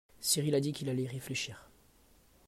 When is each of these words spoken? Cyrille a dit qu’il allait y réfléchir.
Cyrille 0.19 0.55
a 0.55 0.59
dit 0.59 0.73
qu’il 0.73 0.89
allait 0.89 1.03
y 1.03 1.07
réfléchir. 1.07 1.69